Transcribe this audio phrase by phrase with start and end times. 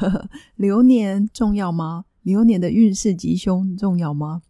[0.56, 2.04] 流年重要吗？
[2.22, 4.42] 流年的运势吉凶重要吗？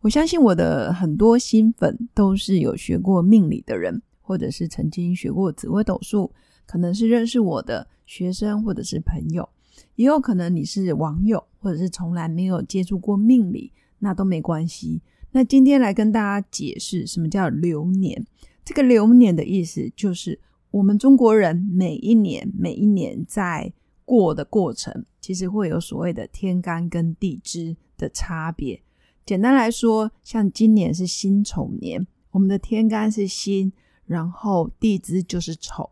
[0.00, 6.32] 我相信我的很多新粉都是有学过命理的人，或者是曾经学过紫微斗数，
[6.66, 9.48] 可能是认识我的学生或者是朋友，
[9.94, 15.00] 也有可能你是网友，或者是从来没有接触过命理，那都没关系。
[15.30, 18.26] 那今天来跟大家解释什么叫流年。
[18.64, 20.40] 这个流年的意思就是。
[20.72, 23.70] 我们中国人每一年每一年在
[24.04, 28.82] 过的过程，其实会有所谓的天干跟地支的差别。
[29.24, 33.72] 简单来说，像今年是辛丑年，我们的天干是辛，
[34.04, 35.90] 然后地支就是丑。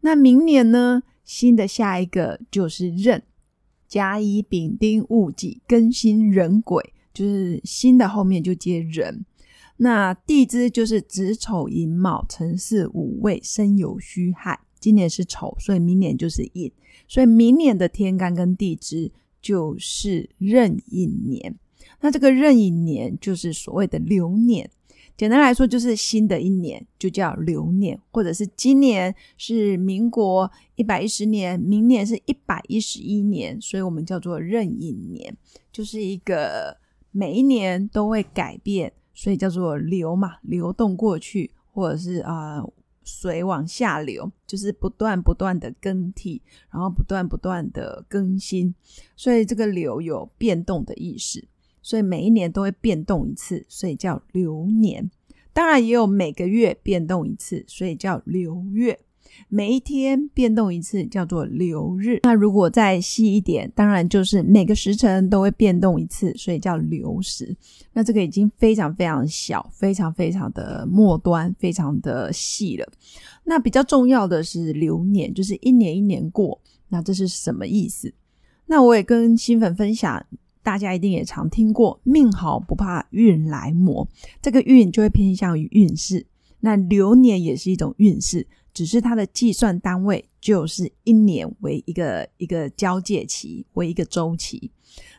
[0.00, 3.22] 那明年呢，新的下一个就是壬，
[3.88, 9.24] 甲乙丙丁戊己庚辛壬癸，就是新的后面就接壬。
[9.78, 16.72] 那地支就是子丑寅卯辰巳午未申酉戌亥，今年是丑，所以明年就是寅，
[17.06, 21.54] 所以明年的天干跟地支就是壬寅年。
[22.00, 24.68] 那这个壬寅年就是所谓的流年，
[25.16, 35.36] 简单来说就是新的一年就叫流年，或者是今年是民国一百一十年，明年是一百一十一年，所以我们叫做壬寅年，
[35.70, 36.76] 就是一个
[37.10, 38.92] 每一年都会改变。
[39.12, 42.64] 所以叫做流嘛，流动过去，或者是啊
[43.10, 48.74] 水往下流，就是不断不断的更替，然后不断不断的更新。
[49.16, 51.44] 所以这个流有变动的意思，
[51.82, 55.10] 所以每一年都会变动一次，所以叫流年。
[55.52, 59.00] 当然也有每个月变动一次，所以叫流月。
[59.48, 62.20] 每一天变动一次，叫做流日。
[62.22, 67.56] 那如果再细一点，当然就是每个时辰都会变动一次，所以叫流时。
[67.92, 72.86] 那这个已经非常非常小，非常非常的末端，非常的细了。
[73.44, 76.60] 那比较重要的是流年，就是一年一年过。
[76.88, 78.12] 那这是什么意思？
[78.66, 80.24] 那我也跟新粉分享，
[80.62, 84.06] 大家一定也常听过“命好不怕运来磨”，
[84.40, 86.26] 这个运就会偏向于运势。
[86.60, 88.46] 那流年也是一种运势。
[88.72, 94.70] 只是它的计算单位就是一年为一个一个交界期，为一个周期。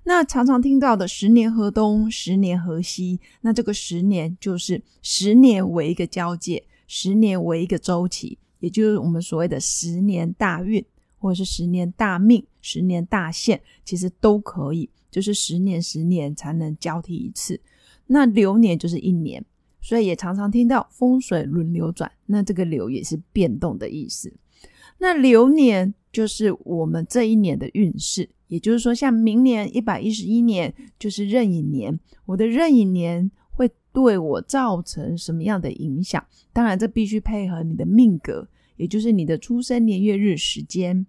[0.04, 10.84] 那常常听到的十年河东，十年河西，那这个十年就是十年为一个交界，十年为一个周期，也就是我们所谓的十年大运，
[11.18, 17.60] 或者是十年大命、十年大限，其实都可以，就是十年十年才能交替一次。
[18.08, 19.46] 那流年就是一年。
[19.82, 24.32] 所以也常常听到风水轮流转，那这个流也是变动的意思。
[25.00, 36.24] 那流年就是我们这一年的运势，也就是说，像明年一百一十一年就是壬寅年，我的壬寅年会对我造成什么样的影响？
[36.54, 41.08] 当然，这必须配合你的命格，也就是你的出生年月日时间、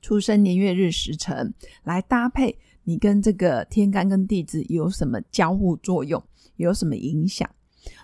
[0.00, 6.22] 出生年月日时辰来搭配，你跟这个天干跟地支有什么交互作用，
[6.56, 7.50] 有什么影响？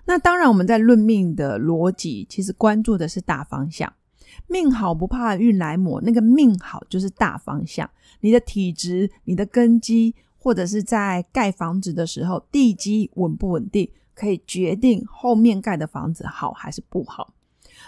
[0.04, 3.92] 那当然，我们在论命的逻辑，其实关注的是大方向。
[4.46, 7.88] 命好不怕运来磨，那个命好就是大方向。
[8.20, 17.32] 你的体质、你的根基，或者是在盖房子的时候，地基稳不稳定，可以决定后面盖的房子好还是不好。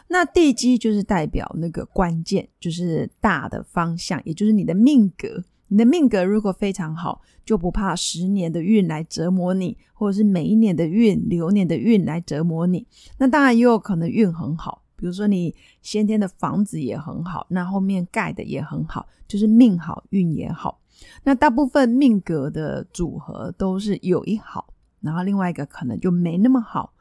[0.09, 5.45] 那地基就是代表那个关键，就是大的方向，也就是你的命格。
[5.69, 12.87] 你的命格如果非常好，就不怕十年的运来折磨你，或者是每一年的运、流年的运来折磨你。
[13.19, 20.81] 那当然也有可能运很好，比如说你先天的房子也很好，那后面盖的也很好，就是命好运也好。
[21.25, 26.93] 那大部分命格的组合都是有一好，然后另外一个可能就没那么好，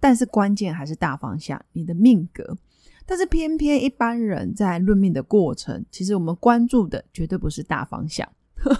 [0.00, 2.56] 但是关键还是大方向，你的命格。
[3.12, 8.26] 但是偏偏一般人在论命的过程，其实我们关注的绝对不是大方向，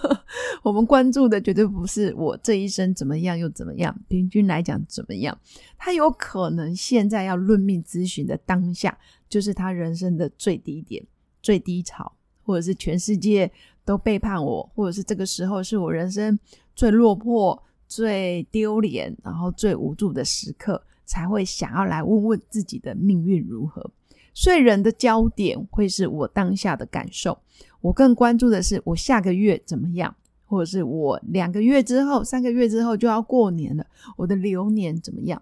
[0.65, 5.39] 我们关注的绝对不是我这一生怎么样又怎么样，平均来讲怎么样。
[5.77, 8.97] 他有可能现在要论命咨询的当下，
[9.29, 11.07] 就是他人生的最低点、
[11.43, 12.11] 最低潮，
[12.43, 13.53] 或者是全世界
[13.85, 16.39] 都背叛我，或者是这个时候是我人生
[16.75, 23.91] 最落魄、最丢脸，然后最无助的时刻，才会想要来问问自己的命运如何。
[24.35, 27.39] 所以人的焦点会是我当下的感受，
[27.81, 30.15] 我更关注的是我下个月怎么样，
[30.47, 33.87] 或者是我两个月之后、三个月之后就要过年了，
[34.17, 35.41] 我的流年怎么样？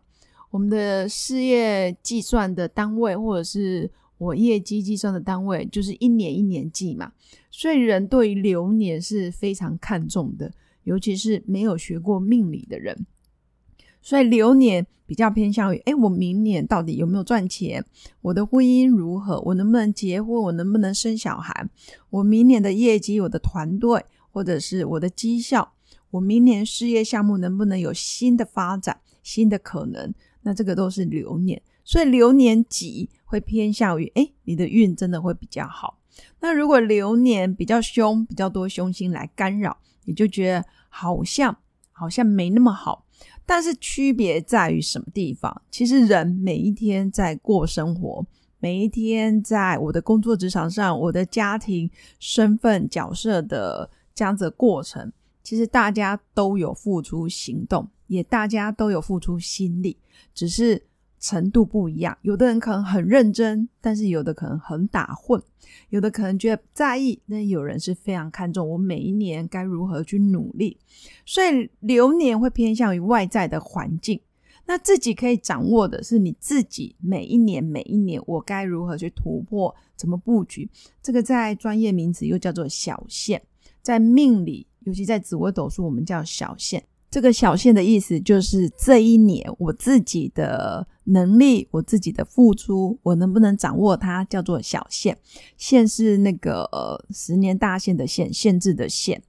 [0.51, 3.89] 我们的事业计算的单位，或者是
[4.19, 7.13] 我业绩计算的单位，就是一年一年计嘛。
[7.53, 10.53] 所以人对于流年是非常看重的，
[10.83, 13.07] 尤其是没有学过命理的人。
[14.03, 17.85] 所以流年比较偏向于，哎，我明年到底有没有赚钱？
[18.23, 19.41] 我的婚姻如何？
[19.41, 20.43] 我能不能结婚？
[20.43, 21.69] 我能不能生小孩？
[22.11, 25.73] 我明年的业绩，我的团队，或者是我的绩效，
[26.11, 30.15] 我明年事业项目能不能有新的发展、新的可能？
[30.43, 31.61] 那这个都是流年。
[31.85, 35.99] 所以流年吉会偏向于，哎，你的运真的会比较好。
[36.41, 41.57] 那如果流年比较凶，比较多凶星来干扰，你就觉得好像
[41.91, 43.07] 好像没那么好。
[43.51, 45.61] 但是区别在于什么地方？
[45.73, 48.25] 其实人每一天在过生活，
[48.61, 55.13] 每一天在我的工作职场上，我的家庭身份角色的这样子过程，
[55.43, 59.99] 其实大家都有付出行动，也大家都有付出心力，
[60.33, 60.81] 只是。
[61.21, 65.41] 程度不一样，有的人可能很认真，但是有的可能很打混，
[65.91, 70.79] 有的可能觉得在意，那有人是非常看重我每一年该如何去努力。
[71.27, 74.19] 所以流年会偏向于外在的环境，
[74.65, 80.69] 那自己可以掌握的是你自己每一年每一年我该如何去突破，怎么布局。
[81.03, 83.43] 这个在专业名词又叫做小线，
[83.83, 86.83] 在命理，尤其在紫微斗数，我们叫小线。
[87.11, 95.19] 这个小线的意思就是这一年我自己的能力，我自己的付出，我能不能掌握它，叫做小线。
[95.57, 99.21] 线是那个十年大限的限，限制的限。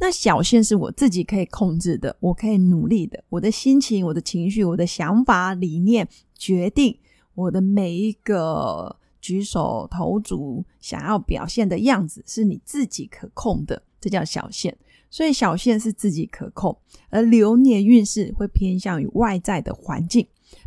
[0.00, 3.22] 那小线是我自己可以控制的，我可以努力的。
[3.28, 6.98] 我的心情、我的情绪、我的想法、理念，决定
[7.34, 14.76] 我的每一个举手投足，想要表现的样子，是你自己可控的，这叫小线。
[15.10, 16.78] 所以小线是自己可控，
[17.08, 20.26] 而流年运势会偏向于外在的环境，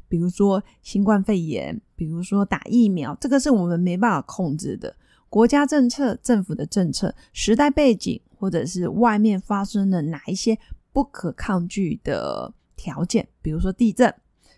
[0.10, 4.94] 比如说新冠肺炎，比如说打疫苗，这个是我们没办法控制的。
[5.30, 10.56] 国家政策、政府的政策、时代背景，或者是外面发生的哪一些
[10.92, 14.14] 不可抗拒的条件，比如说地震，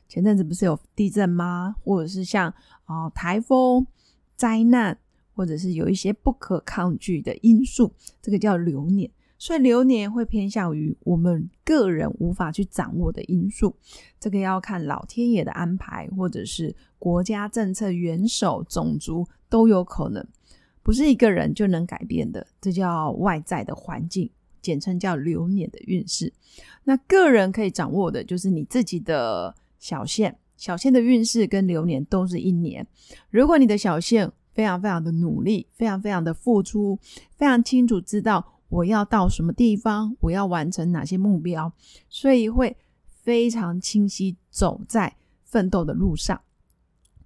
[0.10, 1.76] 前阵子不是有地震吗？
[1.84, 2.54] 或者是像
[2.86, 3.88] 啊台风、
[4.36, 4.98] 灾难，
[5.34, 9.10] 或者是有一些不可抗拒的因素，这个叫流年。
[9.46, 13.76] 所以流年会偏向于我们个人无法去掌握的因素，
[14.20, 20.28] 这个要看老天爷的安排，或者是国家政策、元首、种族都有可能，
[20.82, 22.48] 不是一个人就能改变的。
[22.60, 24.28] 这叫外在的环境，
[24.64, 26.34] 简称叫流年的运势。
[26.84, 32.88] 那个人可以掌握的就是你自己的小线，小线的运势跟流年都是一年。
[33.30, 36.98] 如果你的小线非常非常的努力，非常非常的付出，
[37.38, 38.54] 非常清楚知道。
[38.70, 40.16] 我要到什么地方？
[40.22, 41.72] 我要完成哪些目标？
[42.10, 42.76] 所以会
[43.24, 46.42] 非常清晰，走在奋斗的路上。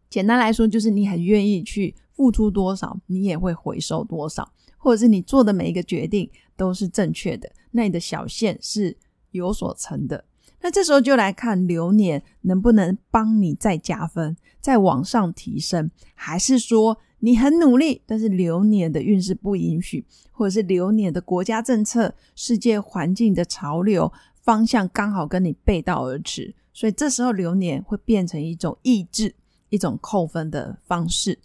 [0.10, 7.52] 简单来说，就是你很愿意去付出多少，你也会回收多少，或者是你做的每一个决定都是正确的。
[7.72, 8.98] 那你的小线是
[9.32, 10.26] 有所成的。
[10.62, 16.98] 那这时候就来看流年能不能帮你再加分，再往上提升，还是说？
[17.22, 24.10] 你很努力，但是流年的运势不允许，或者是流年的国家政策、世界环境的潮流
[24.42, 29.36] 方向刚好跟你背道而驰，所以这时候流年会变成一种抑制、
[29.68, 31.38] 一种扣分的方式。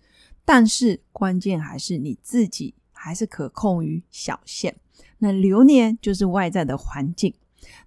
[0.44, 4.76] 但是关键还是你自己还是可控于小限。
[5.18, 7.34] 那流年就是外在的环境，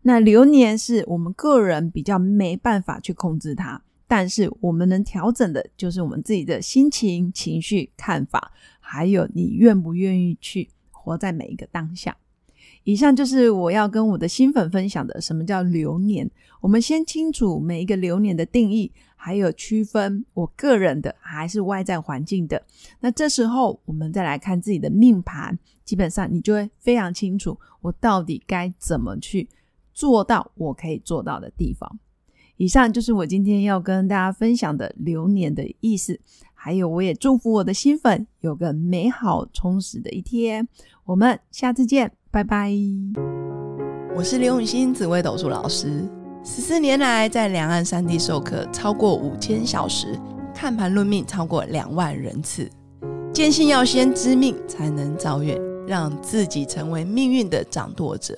[0.01, 3.81] 那流年是我们个人比较没办法去控制它。
[4.09, 12.15] 但是我们能调整的，就是我们自己的心情、情绪、看法，还有你愿不愿意去活在每一个当下。
[12.85, 16.31] 以上就是我要跟我的新粉分享的，什么叫流年。
[16.61, 22.63] 我们先清楚每一个流年的定义，还有区分我个人的还是外在环境的。
[23.01, 29.49] 那这时候我们再来看自己的命盘，基本上你就会非常清楚，我到底该怎么去
[29.97, 31.97] 做到我可以做到的地方。
[32.57, 36.19] 以上就是我今天要跟大家分享的流年的意思，
[36.53, 40.67] 还有我也祝福我的新粉有个美好充实的一天。
[41.05, 42.71] 我们下次见，拜拜。
[44.15, 46.07] 我是刘永新紫薇斗数老师，
[46.43, 50.15] 十四年来在两岸三地授课超过五千小时，
[50.53, 52.69] 看盘论命超过两万人次，
[53.33, 58.37] 坚信要先知命才能造运，让自己成为命运的掌舵者。